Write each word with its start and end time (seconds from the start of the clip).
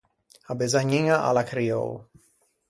A 0.51 0.53
besagniña 0.61 1.15
a 1.27 1.29
l’à 1.35 1.43
criou. 1.51 1.87